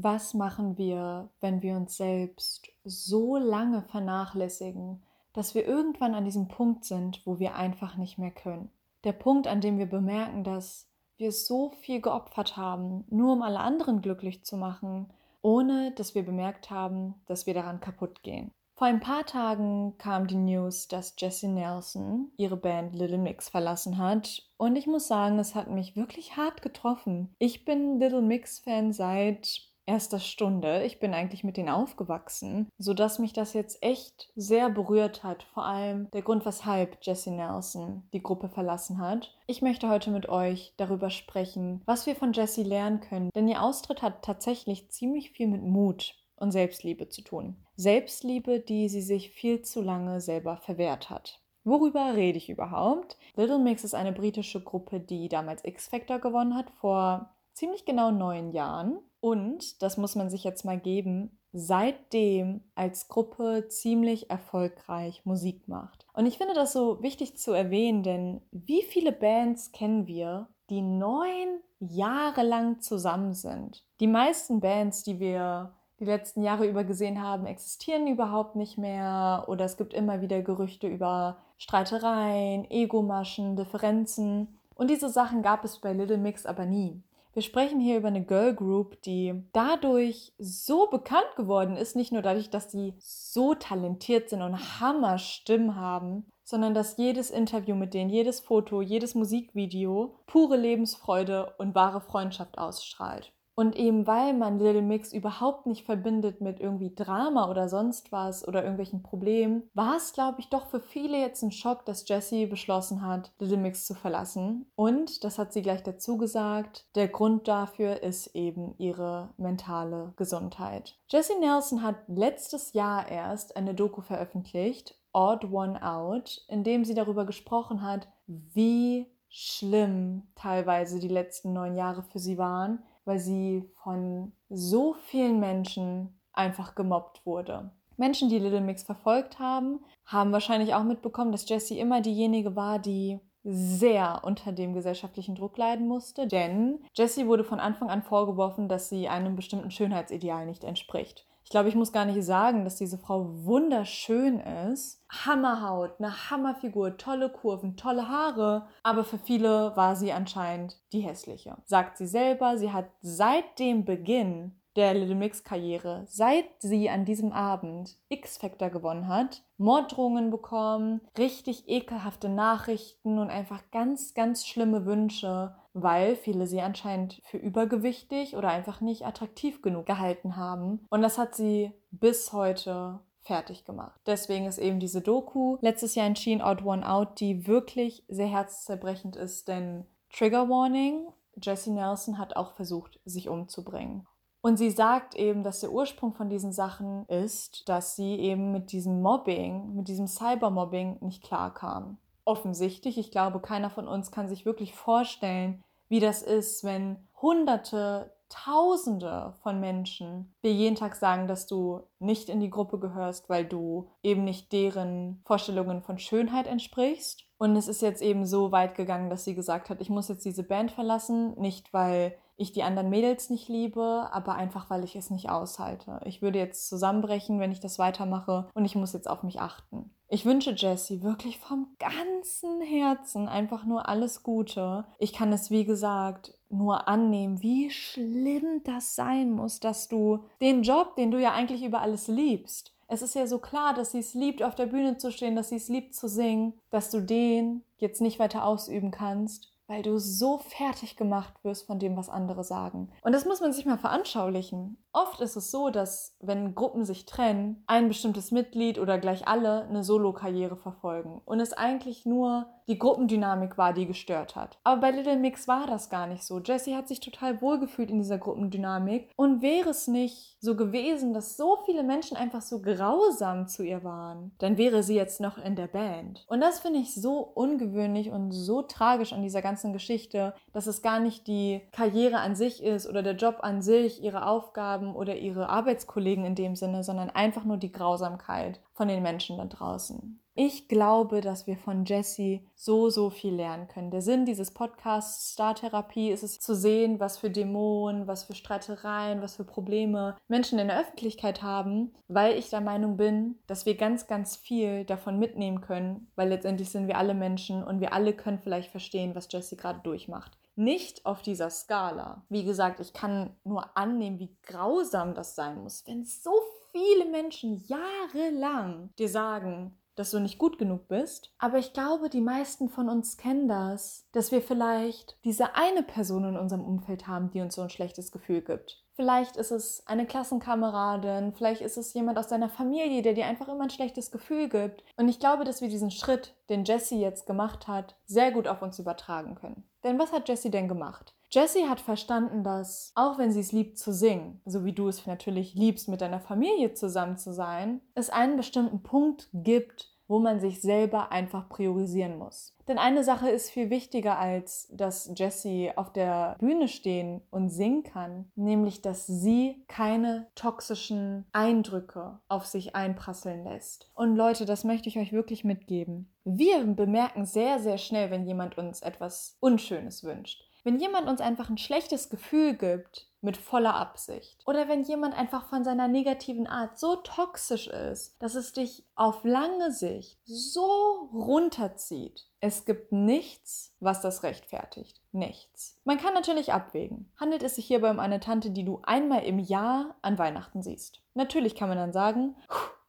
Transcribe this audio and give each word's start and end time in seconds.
Was 0.00 0.32
machen 0.32 0.78
wir, 0.78 1.28
wenn 1.40 1.60
wir 1.60 1.74
uns 1.74 1.96
selbst 1.96 2.68
so 2.84 3.36
lange 3.36 3.82
vernachlässigen, 3.82 5.02
dass 5.32 5.56
wir 5.56 5.66
irgendwann 5.66 6.14
an 6.14 6.24
diesem 6.24 6.46
Punkt 6.46 6.84
sind, 6.84 7.20
wo 7.26 7.40
wir 7.40 7.56
einfach 7.56 7.96
nicht 7.96 8.16
mehr 8.16 8.30
können? 8.30 8.70
Der 9.02 9.10
Punkt, 9.10 9.48
an 9.48 9.60
dem 9.60 9.76
wir 9.76 9.86
bemerken, 9.86 10.44
dass 10.44 10.86
wir 11.16 11.32
so 11.32 11.72
viel 11.80 12.00
geopfert 12.00 12.56
haben, 12.56 13.06
nur 13.10 13.32
um 13.32 13.42
alle 13.42 13.58
anderen 13.58 14.00
glücklich 14.00 14.44
zu 14.44 14.56
machen, 14.56 15.10
ohne 15.42 15.90
dass 15.90 16.14
wir 16.14 16.24
bemerkt 16.24 16.70
haben, 16.70 17.16
dass 17.26 17.46
wir 17.46 17.54
daran 17.54 17.80
kaputt 17.80 18.22
gehen. 18.22 18.52
Vor 18.76 18.86
ein 18.86 19.00
paar 19.00 19.26
Tagen 19.26 19.98
kam 19.98 20.28
die 20.28 20.36
News, 20.36 20.86
dass 20.86 21.16
Jessie 21.18 21.48
Nelson 21.48 22.30
ihre 22.36 22.56
Band 22.56 22.94
Little 22.94 23.18
Mix 23.18 23.48
verlassen 23.48 23.98
hat. 23.98 24.44
Und 24.56 24.76
ich 24.76 24.86
muss 24.86 25.08
sagen, 25.08 25.40
es 25.40 25.56
hat 25.56 25.68
mich 25.68 25.96
wirklich 25.96 26.36
hart 26.36 26.62
getroffen. 26.62 27.34
Ich 27.40 27.64
bin 27.64 27.98
Little 27.98 28.22
Mix-Fan 28.22 28.92
seit 28.92 29.67
erster 29.88 30.20
Stunde. 30.20 30.84
Ich 30.84 31.00
bin 31.00 31.14
eigentlich 31.14 31.42
mit 31.42 31.56
denen 31.56 31.70
aufgewachsen, 31.70 32.70
sodass 32.78 33.18
mich 33.18 33.32
das 33.32 33.54
jetzt 33.54 33.82
echt 33.82 34.30
sehr 34.36 34.68
berührt 34.70 35.24
hat. 35.24 35.42
Vor 35.54 35.64
allem 35.64 36.10
der 36.12 36.22
Grund, 36.22 36.46
weshalb 36.46 36.98
Jessie 37.02 37.30
Nelson 37.30 38.04
die 38.12 38.22
Gruppe 38.22 38.48
verlassen 38.48 39.00
hat. 39.00 39.34
Ich 39.46 39.62
möchte 39.62 39.88
heute 39.88 40.10
mit 40.10 40.28
euch 40.28 40.74
darüber 40.76 41.10
sprechen, 41.10 41.82
was 41.86 42.06
wir 42.06 42.14
von 42.14 42.32
Jessie 42.32 42.62
lernen 42.62 43.00
können, 43.00 43.30
denn 43.34 43.48
ihr 43.48 43.62
Austritt 43.62 44.02
hat 44.02 44.22
tatsächlich 44.22 44.90
ziemlich 44.90 45.30
viel 45.30 45.48
mit 45.48 45.62
Mut 45.62 46.14
und 46.36 46.52
Selbstliebe 46.52 47.08
zu 47.08 47.22
tun. 47.22 47.56
Selbstliebe, 47.76 48.60
die 48.60 48.88
sie 48.88 49.02
sich 49.02 49.30
viel 49.30 49.62
zu 49.62 49.80
lange 49.80 50.20
selber 50.20 50.58
verwehrt 50.58 51.10
hat. 51.10 51.40
Worüber 51.64 52.14
rede 52.14 52.38
ich 52.38 52.48
überhaupt? 52.48 53.18
Little 53.36 53.58
Mix 53.58 53.84
ist 53.84 53.94
eine 53.94 54.12
britische 54.12 54.62
Gruppe, 54.62 55.00
die 55.00 55.28
damals 55.28 55.64
X 55.64 55.88
Factor 55.88 56.18
gewonnen 56.18 56.54
hat, 56.54 56.70
vor 56.80 57.34
ziemlich 57.52 57.84
genau 57.84 58.10
neun 58.10 58.52
Jahren. 58.52 58.98
Und, 59.20 59.82
das 59.82 59.96
muss 59.96 60.14
man 60.14 60.30
sich 60.30 60.44
jetzt 60.44 60.64
mal 60.64 60.78
geben, 60.78 61.38
seitdem 61.52 62.62
als 62.74 63.08
Gruppe 63.08 63.66
ziemlich 63.68 64.30
erfolgreich 64.30 65.24
Musik 65.24 65.66
macht. 65.66 66.06
Und 66.12 66.26
ich 66.26 66.38
finde 66.38 66.54
das 66.54 66.72
so 66.72 67.02
wichtig 67.02 67.36
zu 67.36 67.52
erwähnen, 67.52 68.02
denn 68.02 68.40
wie 68.52 68.82
viele 68.82 69.12
Bands 69.12 69.72
kennen 69.72 70.06
wir, 70.06 70.48
die 70.70 70.82
neun 70.82 71.60
Jahre 71.80 72.42
lang 72.42 72.80
zusammen 72.80 73.32
sind? 73.32 73.84
Die 74.00 74.06
meisten 74.06 74.60
Bands, 74.60 75.02
die 75.02 75.18
wir 75.18 75.74
die 76.00 76.04
letzten 76.04 76.42
Jahre 76.42 76.68
über 76.68 76.84
gesehen 76.84 77.22
haben, 77.22 77.46
existieren 77.46 78.06
überhaupt 78.06 78.54
nicht 78.54 78.78
mehr 78.78 79.46
oder 79.48 79.64
es 79.64 79.76
gibt 79.76 79.94
immer 79.94 80.20
wieder 80.20 80.42
Gerüchte 80.42 80.86
über 80.86 81.38
Streitereien, 81.56 82.70
Egomaschen, 82.70 83.56
Differenzen 83.56 84.58
und 84.78 84.90
diese 84.90 85.08
Sachen 85.08 85.42
gab 85.42 85.64
es 85.64 85.80
bei 85.80 85.92
Little 85.92 86.18
Mix 86.18 86.46
aber 86.46 86.64
nie. 86.64 87.02
Wir 87.32 87.42
sprechen 87.42 87.78
hier 87.78 87.98
über 87.98 88.08
eine 88.08 88.24
Girl 88.24 88.54
Group, 88.54 89.00
die 89.02 89.44
dadurch 89.52 90.32
so 90.38 90.88
bekannt 90.88 91.36
geworden 91.36 91.76
ist, 91.76 91.94
nicht 91.94 92.10
nur 92.10 92.22
dadurch, 92.22 92.50
dass 92.50 92.72
sie 92.72 92.94
so 92.98 93.54
talentiert 93.54 94.30
sind 94.30 94.42
und 94.42 94.80
Hammerstimmen 94.80 95.76
haben, 95.76 96.26
sondern 96.42 96.74
dass 96.74 96.96
jedes 96.96 97.30
Interview 97.30 97.76
mit 97.76 97.92
denen, 97.94 98.10
jedes 98.10 98.40
Foto, 98.40 98.80
jedes 98.80 99.14
Musikvideo 99.14 100.18
pure 100.26 100.56
Lebensfreude 100.56 101.54
und 101.58 101.74
wahre 101.74 102.00
Freundschaft 102.00 102.58
ausstrahlt. 102.58 103.32
Und 103.58 103.74
eben 103.74 104.06
weil 104.06 104.34
man 104.34 104.60
Little 104.60 104.82
Mix 104.82 105.12
überhaupt 105.12 105.66
nicht 105.66 105.84
verbindet 105.84 106.40
mit 106.40 106.60
irgendwie 106.60 106.94
Drama 106.94 107.50
oder 107.50 107.68
sonst 107.68 108.12
was 108.12 108.46
oder 108.46 108.62
irgendwelchen 108.62 109.02
Problemen, 109.02 109.68
war 109.74 109.96
es, 109.96 110.12
glaube 110.12 110.38
ich, 110.38 110.48
doch 110.48 110.68
für 110.68 110.78
viele 110.78 111.18
jetzt 111.18 111.42
ein 111.42 111.50
Schock, 111.50 111.84
dass 111.84 112.08
Jessie 112.08 112.46
beschlossen 112.46 113.04
hat, 113.04 113.32
Little 113.40 113.56
Mix 113.56 113.84
zu 113.84 113.94
verlassen. 113.94 114.70
Und, 114.76 115.24
das 115.24 115.40
hat 115.40 115.52
sie 115.52 115.62
gleich 115.62 115.82
dazu 115.82 116.18
gesagt, 116.18 116.86
der 116.94 117.08
Grund 117.08 117.48
dafür 117.48 118.00
ist 118.00 118.28
eben 118.28 118.76
ihre 118.78 119.30
mentale 119.38 120.12
Gesundheit. 120.14 120.96
Jessie 121.08 121.40
Nelson 121.40 121.82
hat 121.82 121.96
letztes 122.06 122.74
Jahr 122.74 123.08
erst 123.08 123.56
eine 123.56 123.74
Doku 123.74 124.02
veröffentlicht, 124.02 124.94
Odd 125.12 125.48
One 125.50 125.82
Out, 125.82 126.44
in 126.46 126.62
dem 126.62 126.84
sie 126.84 126.94
darüber 126.94 127.26
gesprochen 127.26 127.82
hat, 127.82 128.06
wie 128.28 129.08
schlimm 129.28 130.28
teilweise 130.36 131.00
die 131.00 131.08
letzten 131.08 131.52
neun 131.52 131.74
Jahre 131.74 132.04
für 132.04 132.20
sie 132.20 132.38
waren 132.38 132.84
weil 133.08 133.18
sie 133.18 133.64
von 133.82 134.32
so 134.50 134.94
vielen 135.06 135.40
Menschen 135.40 136.20
einfach 136.34 136.74
gemobbt 136.74 137.24
wurde. 137.24 137.70
Menschen, 137.96 138.28
die 138.28 138.38
Little 138.38 138.60
Mix 138.60 138.82
verfolgt 138.82 139.38
haben, 139.38 139.80
haben 140.04 140.30
wahrscheinlich 140.30 140.74
auch 140.74 140.84
mitbekommen, 140.84 141.32
dass 141.32 141.48
Jessie 141.48 141.80
immer 141.80 142.00
diejenige 142.02 142.54
war, 142.54 142.78
die 142.78 143.18
sehr 143.42 144.20
unter 144.24 144.52
dem 144.52 144.74
gesellschaftlichen 144.74 145.34
Druck 145.34 145.56
leiden 145.56 145.88
musste, 145.88 146.26
denn 146.26 146.80
Jessie 146.94 147.26
wurde 147.26 147.44
von 147.44 147.60
Anfang 147.60 147.88
an 147.88 148.02
vorgeworfen, 148.02 148.68
dass 148.68 148.90
sie 148.90 149.08
einem 149.08 149.36
bestimmten 149.36 149.70
Schönheitsideal 149.70 150.44
nicht 150.44 150.62
entspricht. 150.62 151.26
Ich 151.48 151.50
glaube, 151.50 151.70
ich 151.70 151.74
muss 151.74 151.92
gar 151.92 152.04
nicht 152.04 152.22
sagen, 152.22 152.64
dass 152.64 152.76
diese 152.76 152.98
Frau 152.98 153.24
wunderschön 153.46 154.38
ist. 154.38 155.02
Hammerhaut, 155.08 155.92
eine 155.98 156.28
Hammerfigur, 156.28 156.98
tolle 156.98 157.30
Kurven, 157.30 157.74
tolle 157.78 158.06
Haare. 158.06 158.66
Aber 158.82 159.02
für 159.02 159.16
viele 159.16 159.74
war 159.74 159.96
sie 159.96 160.12
anscheinend 160.12 160.76
die 160.92 161.00
hässliche. 161.00 161.56
Sagt 161.64 161.96
sie 161.96 162.06
selber, 162.06 162.58
sie 162.58 162.70
hat 162.70 162.90
seit 163.00 163.58
dem 163.58 163.86
Beginn 163.86 164.60
der 164.76 164.92
Little 164.92 165.14
Mix 165.14 165.42
Karriere, 165.42 166.04
seit 166.06 166.44
sie 166.58 166.90
an 166.90 167.06
diesem 167.06 167.32
Abend 167.32 167.96
X-Factor 168.10 168.68
gewonnen 168.68 169.08
hat, 169.08 169.42
Morddrohungen 169.56 170.30
bekommen, 170.30 171.00
richtig 171.16 171.66
ekelhafte 171.66 172.28
Nachrichten 172.28 173.18
und 173.18 173.30
einfach 173.30 173.62
ganz, 173.72 174.12
ganz 174.12 174.46
schlimme 174.46 174.84
Wünsche 174.84 175.56
weil 175.82 176.16
viele 176.16 176.46
sie 176.46 176.60
anscheinend 176.60 177.20
für 177.24 177.38
übergewichtig 177.38 178.36
oder 178.36 178.48
einfach 178.48 178.80
nicht 178.80 179.06
attraktiv 179.06 179.62
genug 179.62 179.86
gehalten 179.86 180.36
haben. 180.36 180.86
Und 180.90 181.02
das 181.02 181.18
hat 181.18 181.34
sie 181.34 181.72
bis 181.90 182.32
heute 182.32 183.00
fertig 183.20 183.64
gemacht. 183.64 184.00
Deswegen 184.06 184.46
ist 184.46 184.58
eben 184.58 184.80
diese 184.80 185.02
Doku 185.02 185.58
letztes 185.60 185.94
Jahr 185.94 186.06
entschieden, 186.06 186.40
Out 186.40 186.64
One 186.64 186.88
Out, 186.88 187.20
die 187.20 187.46
wirklich 187.46 188.04
sehr 188.08 188.26
herzzerbrechend 188.26 189.16
ist, 189.16 189.48
denn 189.48 189.84
Trigger 190.10 190.48
Warning, 190.48 191.08
Jessie 191.40 191.70
Nelson 191.70 192.18
hat 192.18 192.36
auch 192.36 192.52
versucht, 192.52 192.98
sich 193.04 193.28
umzubringen. 193.28 194.06
Und 194.40 194.56
sie 194.56 194.70
sagt 194.70 195.14
eben, 195.14 195.42
dass 195.42 195.60
der 195.60 195.72
Ursprung 195.72 196.14
von 196.14 196.30
diesen 196.30 196.52
Sachen 196.52 197.04
ist, 197.06 197.68
dass 197.68 197.96
sie 197.96 198.14
eben 198.14 198.52
mit 198.52 198.72
diesem 198.72 199.02
Mobbing, 199.02 199.74
mit 199.74 199.88
diesem 199.88 200.06
Cybermobbing 200.06 200.98
nicht 201.00 201.22
klarkam. 201.22 201.98
Offensichtlich, 202.24 202.98
ich 202.98 203.10
glaube, 203.10 203.40
keiner 203.40 203.70
von 203.70 203.88
uns 203.88 204.10
kann 204.10 204.28
sich 204.28 204.46
wirklich 204.46 204.74
vorstellen, 204.74 205.62
wie 205.88 206.00
das 206.00 206.22
ist, 206.22 206.64
wenn 206.64 207.08
Hunderte, 207.20 208.12
Tausende 208.30 209.32
von 209.42 209.58
Menschen 209.58 210.34
dir 210.44 210.52
jeden 210.52 210.76
Tag 210.76 210.96
sagen, 210.96 211.28
dass 211.28 211.46
du 211.46 211.80
nicht 211.98 212.28
in 212.28 212.40
die 212.40 212.50
Gruppe 212.50 212.78
gehörst, 212.78 213.30
weil 213.30 213.46
du 213.46 213.88
eben 214.02 214.24
nicht 214.24 214.52
deren 214.52 215.22
Vorstellungen 215.24 215.80
von 215.82 215.98
Schönheit 215.98 216.46
entsprichst. 216.46 217.24
Und 217.38 217.56
es 217.56 217.68
ist 217.68 217.80
jetzt 217.80 218.02
eben 218.02 218.26
so 218.26 218.52
weit 218.52 218.74
gegangen, 218.74 219.08
dass 219.08 219.24
sie 219.24 219.34
gesagt 219.34 219.70
hat, 219.70 219.80
ich 219.80 219.88
muss 219.88 220.08
jetzt 220.08 220.26
diese 220.26 220.42
Band 220.42 220.72
verlassen, 220.72 221.38
nicht 221.40 221.72
weil 221.72 222.18
ich 222.38 222.52
die 222.52 222.62
anderen 222.62 222.88
Mädels 222.88 223.30
nicht 223.30 223.48
liebe, 223.48 224.08
aber 224.12 224.36
einfach 224.36 224.70
weil 224.70 224.84
ich 224.84 224.96
es 224.96 225.10
nicht 225.10 225.28
aushalte. 225.28 226.00
Ich 226.04 226.22
würde 226.22 226.38
jetzt 226.38 226.68
zusammenbrechen, 226.68 227.40
wenn 227.40 227.52
ich 227.52 227.60
das 227.60 227.78
weitermache 227.78 228.48
und 228.54 228.64
ich 228.64 228.76
muss 228.76 228.92
jetzt 228.92 229.10
auf 229.10 229.24
mich 229.24 229.40
achten. 229.40 229.90
Ich 230.08 230.24
wünsche 230.24 230.52
Jessie 230.52 231.02
wirklich 231.02 231.38
vom 231.38 231.66
ganzen 231.78 232.62
Herzen 232.62 233.28
einfach 233.28 233.66
nur 233.66 233.88
alles 233.88 234.22
Gute. 234.22 234.86
Ich 234.98 235.12
kann 235.12 235.32
es, 235.32 235.50
wie 235.50 235.64
gesagt, 235.64 236.32
nur 236.48 236.88
annehmen, 236.88 237.42
wie 237.42 237.70
schlimm 237.70 238.62
das 238.64 238.94
sein 238.94 239.32
muss, 239.32 239.60
dass 239.60 239.88
du 239.88 240.20
den 240.40 240.62
Job, 240.62 240.96
den 240.96 241.10
du 241.10 241.20
ja 241.20 241.32
eigentlich 241.32 241.62
über 241.62 241.82
alles 241.82 242.08
liebst, 242.08 242.72
es 242.90 243.02
ist 243.02 243.14
ja 243.14 243.26
so 243.26 243.38
klar, 243.38 243.74
dass 243.74 243.92
sie 243.92 243.98
es 243.98 244.14
liebt, 244.14 244.42
auf 244.42 244.54
der 244.54 244.64
Bühne 244.64 244.96
zu 244.96 245.12
stehen, 245.12 245.36
dass 245.36 245.50
sie 245.50 245.56
es 245.56 245.68
liebt 245.68 245.94
zu 245.94 246.08
singen, 246.08 246.54
dass 246.70 246.90
du 246.90 247.02
den 247.02 247.62
jetzt 247.76 248.00
nicht 248.00 248.18
weiter 248.18 248.46
ausüben 248.46 248.90
kannst 248.90 249.52
weil 249.68 249.82
du 249.82 249.98
so 249.98 250.38
fertig 250.38 250.96
gemacht 250.96 251.34
wirst 251.44 251.66
von 251.66 251.78
dem, 251.78 251.96
was 251.96 252.08
andere 252.08 252.42
sagen. 252.42 252.90
Und 253.02 253.12
das 253.12 253.26
muss 253.26 253.40
man 253.40 253.52
sich 253.52 253.66
mal 253.66 253.78
veranschaulichen. 253.78 254.78
Oft 255.00 255.20
ist 255.20 255.36
es 255.36 255.52
so, 255.52 255.70
dass 255.70 256.16
wenn 256.18 256.56
Gruppen 256.56 256.84
sich 256.84 257.06
trennen, 257.06 257.62
ein 257.68 257.86
bestimmtes 257.86 258.32
Mitglied 258.32 258.80
oder 258.80 258.98
gleich 258.98 259.28
alle 259.28 259.62
eine 259.68 259.84
Solo-Karriere 259.84 260.56
verfolgen 260.56 261.22
und 261.24 261.38
es 261.38 261.52
eigentlich 261.52 262.04
nur 262.04 262.46
die 262.68 262.78
Gruppendynamik 262.78 263.56
war, 263.56 263.72
die 263.72 263.86
gestört 263.86 264.36
hat. 264.36 264.58
Aber 264.62 264.82
bei 264.82 264.90
Little 264.90 265.16
Mix 265.16 265.48
war 265.48 265.66
das 265.66 265.88
gar 265.88 266.06
nicht 266.06 266.22
so. 266.22 266.38
Jessie 266.38 266.76
hat 266.76 266.86
sich 266.86 267.00
total 267.00 267.40
wohlgefühlt 267.40 267.90
in 267.90 267.98
dieser 267.98 268.18
Gruppendynamik 268.18 269.10
und 269.16 269.40
wäre 269.40 269.70
es 269.70 269.88
nicht 269.88 270.36
so 270.40 270.54
gewesen, 270.54 271.14
dass 271.14 271.36
so 271.36 271.58
viele 271.64 271.82
Menschen 271.82 272.16
einfach 272.16 272.42
so 272.42 272.60
grausam 272.60 273.48
zu 273.48 273.62
ihr 273.62 273.84
waren, 273.84 274.32
dann 274.38 274.58
wäre 274.58 274.82
sie 274.82 274.94
jetzt 274.94 275.20
noch 275.20 275.38
in 275.38 275.56
der 275.56 275.66
Band. 275.66 276.24
Und 276.28 276.40
das 276.40 276.60
finde 276.60 276.80
ich 276.80 276.94
so 276.94 277.20
ungewöhnlich 277.20 278.10
und 278.10 278.32
so 278.32 278.62
tragisch 278.62 279.12
an 279.12 279.22
dieser 279.22 279.42
ganzen 279.42 279.72
Geschichte, 279.72 280.34
dass 280.52 280.66
es 280.66 280.82
gar 280.82 281.00
nicht 281.00 281.26
die 281.26 281.62
Karriere 281.72 282.18
an 282.18 282.36
sich 282.36 282.62
ist 282.62 282.86
oder 282.86 283.02
der 283.02 283.16
Job 283.16 283.38
an 283.40 283.62
sich, 283.62 284.02
ihre 284.02 284.26
Aufgaben 284.26 284.87
oder 284.94 285.16
ihre 285.16 285.48
Arbeitskollegen 285.48 286.24
in 286.24 286.34
dem 286.34 286.56
Sinne, 286.56 286.84
sondern 286.84 287.10
einfach 287.10 287.44
nur 287.44 287.56
die 287.56 287.72
Grausamkeit 287.72 288.60
von 288.72 288.88
den 288.88 289.02
Menschen 289.02 289.38
da 289.38 289.44
draußen. 289.44 290.20
Ich 290.40 290.68
glaube, 290.68 291.20
dass 291.20 291.48
wir 291.48 291.56
von 291.56 291.84
Jesse 291.84 292.42
so, 292.54 292.90
so 292.90 293.10
viel 293.10 293.34
lernen 293.34 293.66
können. 293.66 293.90
Der 293.90 294.02
Sinn 294.02 294.24
dieses 294.24 294.52
Podcasts 294.52 295.32
Star 295.32 295.56
Therapie 295.56 296.10
ist 296.10 296.22
es 296.22 296.38
zu 296.38 296.54
sehen, 296.54 297.00
was 297.00 297.18
für 297.18 297.28
Dämonen, 297.28 298.06
was 298.06 298.22
für 298.22 298.36
Streitereien, 298.36 299.20
was 299.20 299.34
für 299.34 299.42
Probleme 299.42 300.16
Menschen 300.28 300.60
in 300.60 300.68
der 300.68 300.78
Öffentlichkeit 300.80 301.42
haben, 301.42 301.92
weil 302.06 302.38
ich 302.38 302.50
der 302.50 302.60
Meinung 302.60 302.96
bin, 302.96 303.40
dass 303.48 303.66
wir 303.66 303.76
ganz, 303.76 304.06
ganz 304.06 304.36
viel 304.36 304.84
davon 304.84 305.18
mitnehmen 305.18 305.60
können, 305.60 306.06
weil 306.14 306.28
letztendlich 306.28 306.70
sind 306.70 306.86
wir 306.86 306.98
alle 306.98 307.14
Menschen 307.14 307.64
und 307.64 307.80
wir 307.80 307.92
alle 307.92 308.12
können 308.12 308.38
vielleicht 308.38 308.70
verstehen, 308.70 309.16
was 309.16 309.26
Jesse 309.32 309.56
gerade 309.56 309.80
durchmacht 309.82 310.38
nicht 310.58 311.06
auf 311.06 311.22
dieser 311.22 311.50
Skala. 311.50 312.24
Wie 312.28 312.44
gesagt, 312.44 312.80
ich 312.80 312.92
kann 312.92 313.36
nur 313.44 313.76
annehmen, 313.76 314.18
wie 314.18 314.36
grausam 314.42 315.14
das 315.14 315.34
sein 315.34 315.62
muss, 315.62 315.86
wenn 315.86 316.04
so 316.04 316.32
viele 316.72 317.06
Menschen 317.06 317.62
jahrelang 317.66 318.90
dir 318.98 319.08
sagen, 319.08 319.78
dass 319.98 320.10
du 320.10 320.20
nicht 320.20 320.38
gut 320.38 320.58
genug 320.58 320.88
bist. 320.88 321.32
Aber 321.38 321.58
ich 321.58 321.72
glaube, 321.72 322.08
die 322.08 322.20
meisten 322.20 322.68
von 322.68 322.88
uns 322.88 323.16
kennen 323.16 323.48
das, 323.48 324.06
dass 324.12 324.32
wir 324.32 324.42
vielleicht 324.42 325.18
diese 325.24 325.54
eine 325.54 325.82
Person 325.82 326.24
in 326.24 326.36
unserem 326.36 326.64
Umfeld 326.64 327.06
haben, 327.06 327.30
die 327.30 327.40
uns 327.40 327.54
so 327.54 327.62
ein 327.62 327.70
schlechtes 327.70 328.12
Gefühl 328.12 328.42
gibt. 328.42 328.84
Vielleicht 328.94 329.36
ist 329.36 329.52
es 329.52 329.86
eine 329.86 330.06
Klassenkameradin, 330.06 331.32
vielleicht 331.32 331.60
ist 331.60 331.76
es 331.76 331.94
jemand 331.94 332.18
aus 332.18 332.26
deiner 332.26 332.48
Familie, 332.48 333.00
der 333.02 333.14
dir 333.14 333.26
einfach 333.26 333.46
immer 333.46 333.62
ein 333.62 333.70
schlechtes 333.70 334.10
Gefühl 334.10 334.48
gibt. 334.48 334.82
Und 334.96 335.08
ich 335.08 335.20
glaube, 335.20 335.44
dass 335.44 335.60
wir 335.60 335.68
diesen 335.68 335.92
Schritt, 335.92 336.34
den 336.48 336.64
Jesse 336.64 336.96
jetzt 336.96 337.26
gemacht 337.26 337.68
hat, 337.68 337.96
sehr 338.06 338.32
gut 338.32 338.48
auf 338.48 338.60
uns 338.60 338.78
übertragen 338.80 339.36
können. 339.36 339.68
Denn 339.84 340.00
was 340.00 340.12
hat 340.12 340.28
Jesse 340.28 340.50
denn 340.50 340.66
gemacht? 340.66 341.14
Jessie 341.30 341.68
hat 341.68 341.80
verstanden, 341.80 342.42
dass 342.42 342.92
auch 342.94 343.18
wenn 343.18 343.32
sie 343.32 343.40
es 343.40 343.52
liebt 343.52 343.78
zu 343.78 343.92
singen, 343.92 344.40
so 344.46 344.64
wie 344.64 344.72
du 344.72 344.88
es 344.88 345.06
natürlich 345.06 345.54
liebst, 345.54 345.88
mit 345.88 346.00
deiner 346.00 346.20
Familie 346.20 346.72
zusammen 346.72 347.18
zu 347.18 347.32
sein, 347.32 347.82
es 347.94 348.08
einen 348.08 348.36
bestimmten 348.36 348.82
Punkt 348.82 349.28
gibt, 349.32 349.98
wo 350.08 350.18
man 350.18 350.40
sich 350.40 350.62
selber 350.62 351.12
einfach 351.12 351.50
priorisieren 351.50 352.16
muss. 352.16 352.56
Denn 352.66 352.78
eine 352.78 353.04
Sache 353.04 353.28
ist 353.28 353.50
viel 353.50 353.68
wichtiger, 353.68 354.18
als 354.18 354.68
dass 354.72 355.12
Jessie 355.14 355.70
auf 355.76 355.92
der 355.92 356.36
Bühne 356.38 356.66
stehen 356.66 357.20
und 357.30 357.50
singen 357.50 357.82
kann, 357.82 358.32
nämlich 358.34 358.80
dass 358.80 359.06
sie 359.06 359.64
keine 359.68 360.28
toxischen 360.34 361.26
Eindrücke 361.32 362.20
auf 362.28 362.46
sich 362.46 362.74
einprasseln 362.74 363.44
lässt. 363.44 363.90
Und 363.94 364.16
Leute, 364.16 364.46
das 364.46 364.64
möchte 364.64 364.88
ich 364.88 364.98
euch 364.98 365.12
wirklich 365.12 365.44
mitgeben. 365.44 366.10
Wir 366.24 366.64
bemerken 366.64 367.26
sehr, 367.26 367.58
sehr 367.58 367.78
schnell, 367.78 368.10
wenn 368.10 368.26
jemand 368.26 368.56
uns 368.56 368.80
etwas 368.80 369.36
Unschönes 369.40 370.04
wünscht. 370.04 370.47
Wenn 370.68 370.80
jemand 370.80 371.08
uns 371.08 371.22
einfach 371.22 371.48
ein 371.48 371.56
schlechtes 371.56 372.10
Gefühl 372.10 372.52
gibt, 372.52 373.06
mit 373.22 373.38
voller 373.38 373.76
Absicht. 373.76 374.42
Oder 374.46 374.68
wenn 374.68 374.82
jemand 374.82 375.16
einfach 375.16 375.46
von 375.46 375.64
seiner 375.64 375.88
negativen 375.88 376.46
Art 376.46 376.78
so 376.78 376.96
toxisch 376.96 377.68
ist, 377.68 378.22
dass 378.22 378.34
es 378.34 378.52
dich 378.52 378.84
auf 378.94 379.24
lange 379.24 379.72
Sicht 379.72 380.20
so 380.26 381.08
runterzieht. 381.10 382.26
Es 382.40 382.66
gibt 382.66 382.92
nichts, 382.92 383.74
was 383.80 384.02
das 384.02 384.22
rechtfertigt. 384.24 385.00
Nichts. 385.10 385.80
Man 385.84 385.96
kann 385.96 386.12
natürlich 386.12 386.52
abwägen. 386.52 387.10
Handelt 387.18 387.42
es 387.42 387.54
sich 387.54 387.64
hierbei 387.64 387.90
um 387.90 387.98
eine 387.98 388.20
Tante, 388.20 388.50
die 388.50 388.66
du 388.66 388.82
einmal 388.82 389.22
im 389.22 389.38
Jahr 389.38 389.96
an 390.02 390.18
Weihnachten 390.18 390.62
siehst? 390.62 391.00
Natürlich 391.14 391.54
kann 391.54 391.70
man 391.70 391.78
dann 391.78 391.94
sagen, 391.94 392.36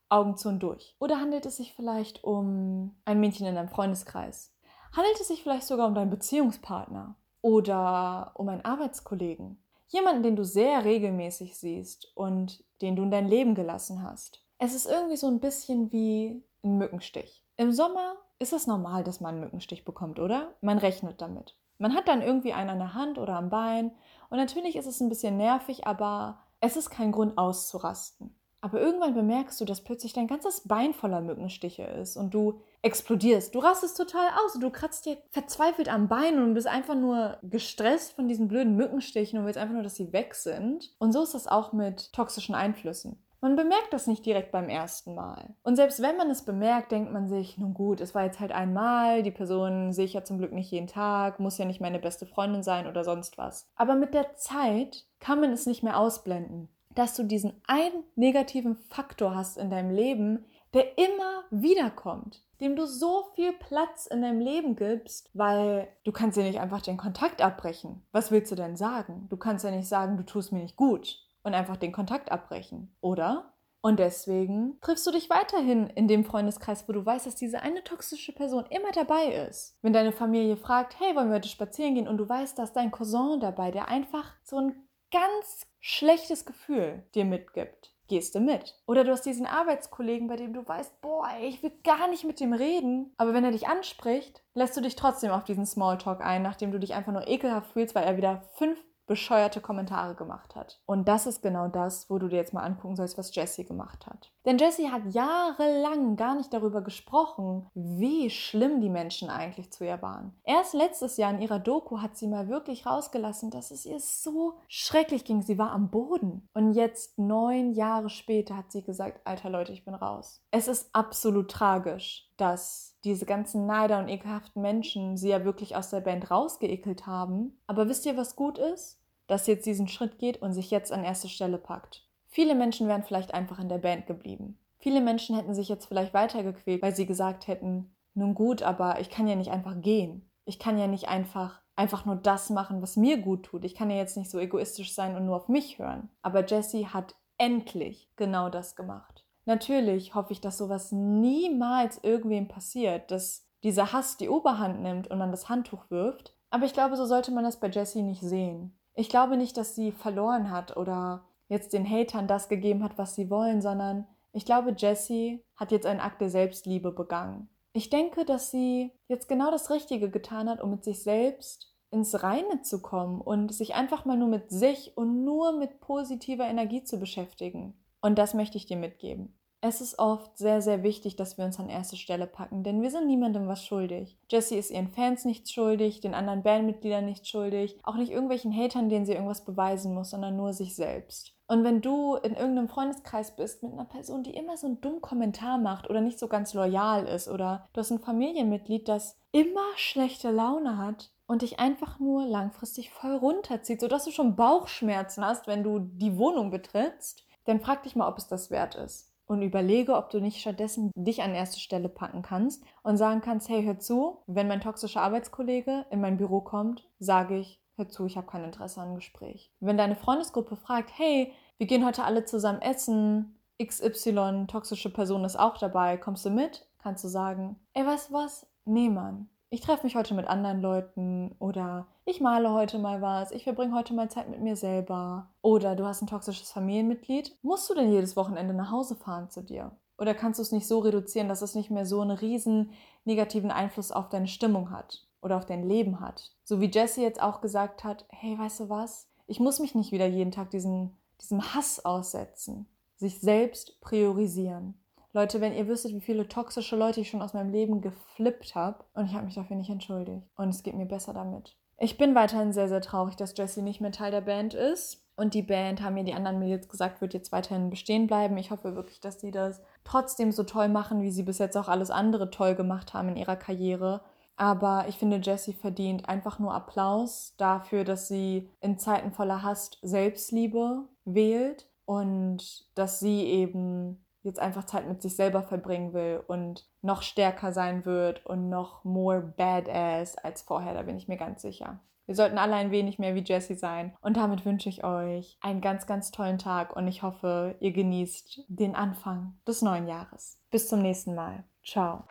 Augen 0.10 0.36
zu 0.36 0.50
und 0.50 0.60
durch. 0.60 0.98
Oder 1.00 1.22
handelt 1.22 1.46
es 1.46 1.56
sich 1.56 1.74
vielleicht 1.74 2.26
um 2.26 3.00
ein 3.06 3.22
Mädchen 3.22 3.48
in 3.48 3.56
deinem 3.56 3.70
Freundeskreis? 3.70 4.54
Handelt 4.92 5.18
es 5.22 5.30
sich 5.30 5.44
vielleicht 5.44 5.66
sogar 5.66 5.88
um 5.88 5.96
deinen 5.96 6.10
Beziehungspartner? 6.10 7.16
Oder 7.42 8.32
um 8.36 8.50
einen 8.50 8.66
Arbeitskollegen. 8.66 9.64
Jemanden, 9.88 10.24
den 10.24 10.36
du 10.36 10.44
sehr 10.44 10.86
regelmäßig 10.86 11.58
siehst 11.58 12.12
und 12.16 12.64
den 12.82 12.96
du 12.96 13.04
in 13.04 13.12
dein 13.12 13.28
Leben 13.28 13.56
gelassen 13.56 14.04
hast. 14.04 14.46
Es 14.58 14.76
ist 14.76 14.86
irgendwie 14.86 15.18
so 15.18 15.28
ein 15.28 15.40
bisschen 15.40 15.92
wie 15.92 16.44
ein 16.64 16.78
Mückenstich. 16.78 17.44
Im 17.58 17.72
Sommer 17.72 18.16
ist 18.40 18.54
es 18.54 18.68
normal, 18.68 19.04
dass 19.04 19.20
man 19.20 19.36
einen 19.36 19.44
Mückenstich 19.44 19.84
bekommt, 19.86 20.20
oder? 20.20 20.54
Man 20.62 20.78
rechnet 20.78 21.22
damit. 21.22 21.58
Man 21.78 21.96
hat 21.96 22.08
dann 22.08 22.22
irgendwie 22.22 22.54
einen 22.54 22.70
an 22.70 22.80
der 22.80 22.94
Hand 22.94 23.18
oder 23.18 23.36
am 23.36 23.50
Bein 23.50 23.92
und 24.30 24.38
natürlich 24.38 24.76
ist 24.76 24.86
es 24.86 25.00
ein 25.00 25.10
bisschen 25.10 25.38
nervig, 25.38 25.88
aber 25.88 26.44
es 26.60 26.76
ist 26.76 26.90
kein 26.90 27.12
Grund 27.12 27.38
auszurasten. 27.38 28.36
Aber 28.62 28.82
irgendwann 28.82 29.14
bemerkst 29.14 29.60
du, 29.62 29.66
dass 29.66 29.82
plötzlich 29.82 30.14
dein 30.14 30.28
ganzes 30.28 30.68
Bein 30.68 30.94
voller 30.94 31.22
Mückenstiche 31.22 31.84
ist 31.84 32.18
und 32.18 32.34
du 32.34 32.62
explodierst. 32.82 33.56
Du 33.56 33.60
rastest 33.60 33.98
total 33.98 34.28
aus 34.44 34.56
und 34.56 34.62
du 34.62 34.70
kratzt 34.70 35.06
dir 35.06 35.18
verzweifelt 35.32 35.90
am 35.90 36.08
Bein 36.08 36.42
und 36.42 36.54
bist 36.54 36.68
einfach 36.68 36.96
nur 36.96 37.38
gestresst 37.44 38.14
von 38.14 38.28
diesen 38.28 38.48
blöden 38.48 38.76
Mückenstichen 38.76 39.40
und 39.40 39.46
willst 39.46 39.58
einfach 39.58 39.74
nur, 39.74 39.84
dass 39.84 39.96
sie 39.96 40.12
weg 40.14 40.36
sind. 40.36 40.94
Und 41.00 41.14
so 41.14 41.24
ist 41.24 41.34
das 41.34 41.48
auch 41.48 41.74
mit 41.74 42.12
toxischen 42.14 42.56
Einflüssen. 42.56 43.24
Man 43.42 43.56
bemerkt 43.56 43.94
das 43.94 44.08
nicht 44.08 44.26
direkt 44.26 44.52
beim 44.52 44.68
ersten 44.68 45.16
Mal. 45.16 45.56
Und 45.64 45.78
selbst 45.78 46.02
wenn 46.02 46.18
man 46.18 46.30
es 46.30 46.44
bemerkt, 46.44 46.92
denkt 46.92 47.14
man 47.14 47.30
sich, 47.30 47.58
nun 47.58 47.74
gut, 47.74 48.02
es 48.02 48.14
war 48.14 48.26
jetzt 48.26 48.42
halt 48.42 48.52
einmal, 48.52 49.24
die 49.24 49.32
Person 49.32 49.94
sehe 49.94 50.04
ich 50.04 50.14
ja 50.14 50.26
zum 50.26 50.40
Glück 50.40 50.52
nicht 50.52 50.72
jeden 50.72 50.88
Tag, 50.88 51.40
muss 51.40 51.58
ja 51.58 51.64
nicht 51.64 51.80
meine 51.80 52.00
beste 52.00 52.26
Freundin 52.26 52.64
sein 52.64 52.86
oder 52.86 53.06
sonst 53.06 53.38
was. 53.38 53.70
Aber 53.78 53.96
mit 53.96 54.14
der 54.14 54.36
Zeit 54.36 55.06
kann 55.22 55.40
man 55.40 55.54
es 55.54 55.66
nicht 55.66 55.84
mehr 55.84 55.98
ausblenden 55.98 56.68
dass 56.96 57.16
du 57.16 57.24
diesen 57.24 57.62
einen 57.68 58.04
negativen 58.16 58.76
Faktor 58.76 59.36
hast 59.36 59.58
in 59.58 59.70
deinem 59.70 59.92
Leben, 59.92 60.46
der 60.74 60.98
immer 60.98 61.44
wiederkommt, 61.50 62.44
dem 62.62 62.76
du 62.76 62.86
so 62.86 63.26
viel 63.36 63.54
Platz 63.54 64.06
in 64.06 64.22
deinem 64.22 64.40
Leben 64.40 64.76
gibst, 64.76 65.30
weil 65.34 65.88
du 66.04 66.12
kannst 66.12 66.38
ja 66.38 66.44
nicht 66.44 66.60
einfach 66.60 66.82
den 66.82 66.98
Kontakt 66.98 67.42
abbrechen. 67.42 68.06
Was 68.12 68.32
willst 68.32 68.52
du 68.52 68.56
denn 68.56 68.76
sagen? 68.76 69.28
Du 69.30 69.38
kannst 69.38 69.66
ja 69.66 69.72
nicht 69.72 69.88
sagen, 69.88 70.18
du 70.18 70.24
tust 70.24 70.52
mir 70.52 70.62
nicht 70.62 70.76
gut 70.76 71.26
und 71.44 71.54
einfach 71.54 71.78
den 71.78 71.92
Kontakt 71.92 72.32
abbrechen, 72.32 72.96
oder? 73.02 73.54
Und 73.82 73.98
deswegen 73.98 74.78
triffst 74.82 75.08
du 75.08 75.12
dich 75.12 75.30
weiterhin 75.30 75.88
in 75.88 76.10
dem 76.10 76.26
Freundeskreis, 76.26 76.88
wo 76.88 76.92
du 76.92 77.06
weißt, 77.06 77.26
dass 77.26 77.36
diese 77.36 77.62
eine 77.62 77.82
toxische 77.84 78.34
Person 78.34 78.66
immer 78.70 78.92
dabei 78.92 79.48
ist. 79.48 79.78
Wenn 79.82 79.94
deine 79.94 80.12
Familie 80.12 80.58
fragt, 80.58 81.00
hey, 81.00 81.16
wollen 81.16 81.30
wir 81.30 81.36
heute 81.36 81.48
spazieren 81.48 81.96
gehen? 81.96 82.08
Und 82.10 82.18
du 82.18 82.28
weißt, 82.28 82.60
dass 82.60 82.74
dein 82.74 82.92
Cousin 82.92 83.40
dabei, 83.40 83.72
der 83.72 83.88
einfach 83.88 84.34
so 84.44 84.58
ein 84.58 84.89
ganz 85.12 85.68
schlechtes 85.80 86.46
Gefühl 86.46 87.04
dir 87.16 87.26
mitgibt, 87.26 87.94
gehst 88.08 88.36
du 88.36 88.40
mit. 88.40 88.76
Oder 88.86 89.04
du 89.04 89.12
hast 89.12 89.26
diesen 89.26 89.46
Arbeitskollegen, 89.46 90.28
bei 90.28 90.36
dem 90.36 90.54
du 90.54 90.68
weißt, 90.68 91.02
boah, 91.02 91.30
ich 91.42 91.64
will 91.64 91.72
gar 91.84 92.08
nicht 92.08 92.26
mit 92.26 92.40
dem 92.40 92.54
reden, 92.54 93.14
aber 93.18 93.34
wenn 93.34 93.46
er 93.46 93.52
dich 93.52 93.68
anspricht, 93.68 94.44
lässt 94.54 94.76
du 94.76 94.82
dich 94.82 94.96
trotzdem 94.96 95.32
auf 95.32 95.44
diesen 95.44 95.66
Smalltalk 95.66 96.22
ein, 96.22 96.42
nachdem 96.42 96.72
du 96.72 96.80
dich 96.80 96.94
einfach 96.94 97.14
nur 97.14 97.28
ekelhaft 97.28 97.72
fühlst, 97.72 97.96
weil 97.96 98.04
er 98.04 98.18
wieder 98.18 98.42
fünf 98.56 98.80
bescheuerte 99.10 99.60
Kommentare 99.60 100.14
gemacht 100.14 100.56
hat. 100.56 100.80
Und 100.86 101.08
das 101.08 101.26
ist 101.26 101.42
genau 101.42 101.68
das, 101.68 102.10
wo 102.12 102.20
du 102.20 102.28
dir 102.28 102.36
jetzt 102.36 102.54
mal 102.54 102.62
angucken 102.62 102.96
sollst, 102.96 103.18
was 103.18 103.34
Jessie 103.34 103.66
gemacht 103.66 104.06
hat. 104.06 104.32
Denn 104.50 104.58
Jessie 104.58 104.90
hat 104.90 105.04
jahrelang 105.14 106.16
gar 106.16 106.34
nicht 106.34 106.52
darüber 106.52 106.82
gesprochen, 106.82 107.70
wie 107.76 108.32
schlimm 108.32 108.82
die 108.82 108.90
Menschen 108.90 109.30
eigentlich 109.30 109.72
zu 109.72 109.86
ihr 109.86 110.02
waren. 110.02 110.34
Erst 110.44 110.74
letztes 110.74 111.18
Jahr 111.18 111.30
in 111.30 111.40
ihrer 111.40 111.60
Doku 111.60 112.02
hat 112.02 112.18
sie 112.18 112.26
mal 112.26 112.50
wirklich 112.50 112.88
rausgelassen, 112.88 113.52
dass 113.52 113.70
es 113.70 113.86
ihr 113.86 114.00
so 114.00 114.56
schrecklich 114.68 115.24
ging. 115.24 115.44
Sie 115.44 115.60
war 115.60 115.72
am 115.72 115.92
Boden. 115.92 116.50
Und 116.56 116.74
jetzt, 116.74 117.20
neun 117.20 117.74
Jahre 117.74 118.10
später, 118.10 118.58
hat 118.58 118.72
sie 118.72 118.82
gesagt, 118.82 119.22
alter 119.24 119.52
Leute, 119.52 119.72
ich 119.72 119.86
bin 119.86 119.94
raus. 119.94 120.42
Es 120.50 120.68
ist 120.68 120.90
absolut 120.94 121.52
tragisch, 121.52 122.28
dass 122.38 122.98
diese 123.04 123.28
ganzen 123.28 123.68
Neider 123.68 124.00
und 124.00 124.10
ekelhaften 124.10 124.64
Menschen 124.64 125.16
sie 125.16 125.30
ja 125.30 125.46
wirklich 125.46 125.76
aus 125.76 125.92
der 125.92 126.02
Band 126.02 126.32
rausgeekelt 126.32 127.06
haben. 127.06 127.62
Aber 127.68 127.88
wisst 127.88 128.08
ihr, 128.08 128.18
was 128.18 128.36
gut 128.36 128.58
ist? 128.58 128.96
dass 129.30 129.46
jetzt 129.46 129.68
diesen 129.68 129.88
Schritt 129.88 130.18
geht 130.18 130.42
und 130.42 130.54
sich 130.54 130.72
jetzt 130.72 130.92
an 130.92 131.04
erste 131.04 131.30
Stelle 131.30 131.60
packt. 131.60 132.09
Viele 132.30 132.56
Menschen 132.56 132.88
wären 132.88 133.04
vielleicht 133.04 133.34
einfach 133.34 133.60
in 133.60 133.70
der 133.70 133.80
Band 133.80 134.08
geblieben. 134.08 134.58
Viele 134.78 135.02
Menschen 135.02 135.36
hätten 135.36 135.54
sich 135.54 135.68
jetzt 135.68 135.88
vielleicht 135.88 136.14
weitergequält, 136.14 136.82
weil 136.82 136.96
sie 136.96 137.06
gesagt 137.06 137.48
hätten, 137.48 137.94
nun 138.14 138.34
gut, 138.34 138.64
aber 138.64 139.00
ich 139.02 139.10
kann 139.10 139.28
ja 139.28 139.36
nicht 139.36 139.52
einfach 139.52 139.82
gehen. 139.82 140.30
Ich 140.46 140.58
kann 140.58 140.78
ja 140.78 140.88
nicht 140.88 141.10
einfach 141.10 141.62
einfach 141.80 142.06
nur 142.06 142.18
das 142.18 142.50
machen, 142.50 142.82
was 142.82 142.98
mir 142.98 143.18
gut 143.18 143.44
tut. 143.44 143.64
Ich 143.64 143.74
kann 143.74 143.90
ja 143.90 143.96
jetzt 143.96 144.18
nicht 144.18 144.30
so 144.30 144.38
egoistisch 144.38 144.94
sein 144.94 145.16
und 145.16 145.26
nur 145.26 145.38
auf 145.38 145.48
mich 145.48 145.80
hören. 145.80 146.10
Aber 146.22 146.46
Jessie 146.46 146.88
hat 146.88 147.16
endlich 147.38 148.12
genau 148.18 148.50
das 148.50 148.76
gemacht. 148.76 149.26
Natürlich 149.46 150.14
hoffe 150.14 150.34
ich, 150.34 150.42
dass 150.42 150.58
sowas 150.58 150.92
niemals 150.92 152.04
irgendwem 152.04 152.50
passiert, 152.50 153.10
dass 153.12 153.48
dieser 153.64 153.94
Hass 153.94 154.18
die 154.18 154.28
Oberhand 154.28 154.82
nimmt 154.82 155.08
und 155.08 155.18
man 155.18 155.32
das 155.32 155.48
Handtuch 155.48 155.90
wirft. 155.90 156.36
Aber 156.50 156.66
ich 156.66 156.74
glaube, 156.74 156.98
so 156.98 157.06
sollte 157.06 157.32
man 157.32 157.46
das 157.46 157.62
bei 157.62 157.70
Jessie 157.70 158.02
nicht 158.02 158.22
sehen. 158.22 158.78
Ich 158.94 159.08
glaube 159.08 159.38
nicht, 159.38 159.56
dass 159.56 159.74
sie 159.74 159.94
verloren 159.94 160.52
hat 160.52 160.76
oder 160.76 161.29
jetzt 161.50 161.74
den 161.74 161.90
Hatern 161.90 162.28
das 162.28 162.48
gegeben 162.48 162.84
hat, 162.84 162.98
was 162.98 163.16
sie 163.16 163.30
wollen, 163.30 163.62
sondern 163.62 164.08
ich 164.32 164.46
glaube, 164.46 164.76
Jessie 164.78 165.44
hat 165.56 165.72
jetzt 165.72 165.86
einen 165.86 166.00
Akt 166.00 166.22
der 166.22 166.30
Selbstliebe 166.30 166.92
begangen. 166.92 167.50
Ich 167.74 167.90
denke, 167.90 168.26
dass 168.26 168.52
sie 168.52 168.92
jetzt 169.08 169.28
genau 169.28 169.52
das 169.52 169.70
Richtige 169.70 170.10
getan 170.10 170.50
hat, 170.50 170.62
um 170.62 170.72
mit 170.72 170.84
sich 170.84 171.04
selbst 171.04 171.76
ins 171.92 172.24
Reine 172.24 172.62
zu 172.62 172.82
kommen 172.82 173.20
und 173.20 173.54
sich 173.54 173.76
einfach 173.76 174.06
mal 174.06 174.18
nur 174.18 174.28
mit 174.28 174.50
sich 174.52 174.96
und 174.96 175.24
nur 175.24 175.58
mit 175.58 175.80
positiver 175.80 176.46
Energie 176.46 176.84
zu 176.84 177.00
beschäftigen. 177.00 177.74
Und 178.02 178.18
das 178.18 178.34
möchte 178.34 178.58
ich 178.58 178.68
dir 178.68 178.78
mitgeben. 178.78 179.36
Es 179.62 179.82
ist 179.82 180.00
oft 180.00 180.38
sehr, 180.38 180.62
sehr 180.62 180.84
wichtig, 180.84 181.18
dass 181.18 181.38
wir 181.38 181.44
uns 181.44 181.60
an 181.60 181.68
erste 181.68 181.98
Stelle 181.98 182.28
packen, 182.28 182.64
denn 182.64 182.82
wir 182.82 182.92
sind 182.92 183.08
niemandem 183.08 183.48
was 183.48 183.66
schuldig. 183.66 184.18
Jessie 184.30 184.56
ist 184.56 184.72
ihren 184.72 184.88
Fans 184.88 185.26
nichts 185.26 185.52
schuldig, 185.52 186.00
den 186.00 186.14
anderen 186.14 186.44
Bandmitgliedern 186.44 187.04
nichts 187.04 187.28
schuldig, 187.28 187.78
auch 187.84 187.96
nicht 187.96 188.12
irgendwelchen 188.12 188.56
Hatern, 188.56 188.88
denen 188.88 189.06
sie 189.06 189.14
irgendwas 189.14 189.44
beweisen 189.44 189.94
muss, 189.94 190.12
sondern 190.12 190.38
nur 190.38 190.54
sich 190.54 190.76
selbst. 190.76 191.34
Und 191.50 191.64
wenn 191.64 191.82
du 191.82 192.14
in 192.14 192.36
irgendeinem 192.36 192.70
Freundeskreis 192.70 193.36
bist 193.36 193.64
mit 193.64 193.74
einer 193.74 193.86
Person, 193.86 194.22
die 194.22 194.36
immer 194.36 194.56
so 194.56 194.68
einen 194.68 194.82
dummen 194.82 195.02
Kommentar 195.02 195.58
macht 195.58 195.90
oder 195.90 196.00
nicht 196.00 196.20
so 196.20 196.28
ganz 196.28 196.54
loyal 196.54 197.08
ist 197.08 197.28
oder 197.28 197.68
du 197.74 197.80
hast 197.80 197.90
ein 197.90 197.98
Familienmitglied, 197.98 198.88
das 198.88 199.18
immer 199.32 199.66
schlechte 199.76 200.30
Laune 200.30 200.78
hat 200.78 201.12
und 201.26 201.42
dich 201.42 201.60
einfach 201.60 202.00
nur 202.00 202.24
langfristig 202.24 202.92
voll 202.92 203.16
runterzieht, 203.16 203.82
sodass 203.82 204.06
du 204.06 204.12
schon 204.12 204.36
Bauchschmerzen 204.36 205.26
hast, 205.26 205.48
wenn 205.48 205.64
du 205.64 205.80
die 205.80 206.20
Wohnung 206.20 206.52
betrittst, 206.52 207.26
dann 207.46 207.62
frag 207.62 207.82
dich 207.82 207.96
mal, 207.96 208.08
ob 208.08 208.20
es 208.20 208.28
das 208.28 208.52
wert 208.52 208.76
ist. 208.76 209.12
Und 209.26 209.42
überlege, 209.42 209.96
ob 209.96 210.12
du 210.12 210.20
nicht 210.20 210.42
stattdessen 210.42 210.92
dich 210.96 211.24
an 211.24 211.34
erste 211.34 211.60
Stelle 211.60 211.90
packen 211.90 212.22
kannst 212.22 212.64
und 212.84 212.98
sagen 212.98 213.22
kannst, 213.22 213.50
hey, 213.50 213.64
hör 213.64 213.80
zu, 213.80 214.20
wenn 214.28 214.48
mein 214.48 214.62
toxischer 214.62 215.02
Arbeitskollege 215.02 215.88
in 215.90 216.00
mein 216.00 216.18
Büro 216.18 216.42
kommt, 216.42 216.88
sage 217.00 217.38
ich, 217.38 217.59
hör 217.80 217.90
zu, 217.90 218.06
ich 218.06 218.18
habe 218.18 218.28
kein 218.28 218.44
Interesse 218.44 218.82
an 218.82 218.96
Gespräch. 218.96 219.52
Wenn 219.60 219.78
deine 219.78 219.96
Freundesgruppe 219.96 220.56
fragt, 220.56 220.92
hey, 220.96 221.34
wir 221.58 221.66
gehen 221.66 221.86
heute 221.86 222.04
alle 222.04 222.26
zusammen 222.26 222.62
essen, 222.62 223.40
XY, 223.62 224.46
toxische 224.48 224.92
Person 224.92 225.26
ist 225.26 225.40
auch 225.40 225.58
dabei, 225.58 225.98
kommst 225.98 226.26
du 226.26 226.30
mit? 226.30 226.68
Kannst 226.78 227.04
du 227.04 227.08
sagen, 227.08 227.60
ey, 227.74 227.86
weißt 227.86 228.10
du 228.10 228.14
was? 228.14 228.46
Nee, 228.66 228.90
Mann, 228.90 229.30
ich 229.50 229.62
treffe 229.62 229.84
mich 229.84 229.96
heute 229.96 230.14
mit 230.14 230.28
anderen 230.28 230.62
Leuten 230.62 231.36
oder 231.40 231.88
ich 232.06 232.22
male 232.22 232.52
heute 232.52 232.78
mal 232.78 233.02
was, 233.02 233.32
ich 233.32 233.44
verbringe 233.44 233.76
heute 233.76 233.94
mal 233.94 234.10
Zeit 234.10 234.30
mit 234.30 234.42
mir 234.42 234.56
selber. 234.56 235.30
Oder 235.42 235.76
du 235.76 235.86
hast 235.86 236.02
ein 236.02 236.08
toxisches 236.08 236.52
Familienmitglied. 236.52 237.36
Musst 237.42 237.70
du 237.70 237.74
denn 237.74 237.92
jedes 237.92 238.16
Wochenende 238.16 238.54
nach 238.54 238.72
Hause 238.72 238.96
fahren 238.96 239.30
zu 239.30 239.42
dir? 239.42 239.72
Oder 239.98 240.14
kannst 240.14 240.40
du 240.40 240.44
es 240.44 240.52
nicht 240.52 240.68
so 240.68 240.80
reduzieren, 240.80 241.28
dass 241.28 241.42
es 241.42 241.56
nicht 241.56 241.72
mehr 241.72 241.86
so 241.86 242.00
einen 242.00 242.12
riesen 242.12 242.72
negativen 243.04 243.52
Einfluss 243.52 243.92
auf 243.92 244.08
deine 244.08 244.28
Stimmung 244.28 244.72
hat 244.72 245.09
oder 245.22 245.38
auf 245.38 245.46
dein 245.46 245.68
Leben 245.68 246.00
hat? 246.00 246.32
So 246.44 246.62
wie 246.62 246.72
Jessie 246.72 247.02
jetzt 247.02 247.22
auch 247.22 247.42
gesagt 247.42 247.84
hat, 247.84 248.06
hey, 248.10 248.38
weißt 248.38 248.62
du 248.62 248.70
was? 248.70 249.08
Ich 249.28 249.40
muss 249.40 249.60
mich 249.60 249.76
nicht 249.76 249.92
wieder 249.92 250.08
jeden 250.08 250.32
Tag 250.32 250.50
diesen, 250.50 250.98
diesem 251.22 251.54
Hass 251.54 251.86
aussetzen. 251.86 252.68
Sich 252.98 253.20
selbst 253.20 253.80
priorisieren. 253.82 254.76
Leute, 255.14 255.42
wenn 255.42 255.56
ihr 255.56 255.68
wüsstet, 255.68 255.94
wie 255.94 256.02
viele 256.02 256.28
toxische 256.28 256.76
Leute 256.76 257.02
ich 257.02 257.10
schon 257.10 257.22
aus 257.22 257.34
meinem 257.34 257.52
Leben 257.52 257.82
geflippt 257.82 258.54
habe 258.56 258.84
und 258.94 259.06
ich 259.06 259.14
habe 259.14 259.26
mich 259.26 259.36
dafür 259.36 259.56
nicht 259.56 259.70
entschuldigt 259.70 260.28
und 260.36 260.50
es 260.50 260.62
geht 260.62 260.76
mir 260.76 260.86
besser 260.86 261.14
damit. 261.14 261.56
Ich 261.82 261.98
bin 261.98 262.14
weiterhin 262.14 262.52
sehr, 262.52 262.68
sehr 262.68 262.82
traurig, 262.82 263.16
dass 263.16 263.36
Jessie 263.38 263.62
nicht 263.62 263.80
mehr 263.80 263.92
Teil 263.92 264.12
der 264.12 264.22
Band 264.22 264.54
ist. 264.54 265.06
Und 265.16 265.34
die 265.34 265.42
Band, 265.42 265.82
haben 265.82 265.96
mir 265.96 266.06
die 266.06 266.14
anderen 266.14 266.40
Mädels 266.40 266.70
gesagt, 266.70 267.02
wird 267.02 267.14
jetzt 267.14 267.34
weiterhin 267.34 267.70
bestehen 267.70 268.08
bleiben. 268.08 268.38
Ich 268.38 268.52
hoffe 268.52 268.76
wirklich, 268.76 269.02
dass 269.02 269.20
sie 269.20 269.32
das 269.32 269.62
trotzdem 269.84 270.32
so 270.32 270.44
toll 270.44 270.70
machen, 270.70 271.02
wie 271.02 271.12
sie 271.12 271.24
bis 271.24 271.40
jetzt 271.40 271.58
auch 271.58 271.68
alles 271.68 271.92
andere 271.92 272.32
toll 272.32 272.56
gemacht 272.56 272.94
haben 272.94 273.10
in 273.10 273.18
ihrer 273.18 273.36
Karriere. 273.36 274.02
Aber 274.40 274.86
ich 274.88 274.98
finde, 274.98 275.18
Jessie 275.18 275.52
verdient 275.52 276.08
einfach 276.08 276.40
nur 276.40 276.54
Applaus 276.54 277.36
dafür, 277.36 277.84
dass 277.84 278.08
sie 278.08 278.50
in 278.62 278.80
Zeiten 278.80 279.12
voller 279.12 279.44
Hass 279.44 279.72
Selbstliebe 279.82 280.88
wählt 281.04 281.68
und 281.84 282.66
dass 282.74 283.02
sie 283.02 283.26
eben 283.26 284.06
jetzt 284.22 284.40
einfach 284.40 284.64
Zeit 284.64 284.88
mit 284.88 285.02
sich 285.02 285.18
selber 285.18 285.44
verbringen 285.44 285.94
will 285.94 286.24
und 286.26 286.70
noch 286.82 287.02
stärker 287.02 287.52
sein 287.52 287.86
wird 287.86 288.26
und 288.26 288.48
noch 288.48 288.86
more 288.86 289.22
badass 289.22 290.18
als 290.18 290.42
vorher, 290.42 290.74
da 290.74 290.84
bin 290.84 290.96
ich 290.96 291.10
mir 291.10 291.18
ganz 291.18 291.42
sicher. 291.42 291.82
Wir 292.06 292.16
sollten 292.16 292.38
alle 292.38 292.56
ein 292.56 292.72
wenig 292.72 292.98
mehr 292.98 293.16
wie 293.16 293.24
Jessie 293.24 293.56
sein. 293.56 293.94
Und 294.02 294.16
damit 294.16 294.46
wünsche 294.46 294.70
ich 294.70 294.84
euch 294.86 295.38
einen 295.42 295.62
ganz, 295.62 295.86
ganz 295.86 296.12
tollen 296.12 296.38
Tag 296.38 296.76
und 296.76 296.88
ich 296.88 297.04
hoffe, 297.04 297.56
ihr 297.60 297.74
genießt 297.74 298.46
den 298.48 298.74
Anfang 298.74 299.38
des 299.46 299.62
neuen 299.62 299.88
Jahres. 299.88 300.40
Bis 300.50 300.70
zum 300.70 300.82
nächsten 300.82 301.14
Mal. 301.14 301.44
Ciao. 301.64 302.06